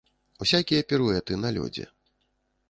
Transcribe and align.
Усякія 0.45 0.87
піруэты 0.93 1.39
на 1.43 1.53
лёдзе. 1.59 1.85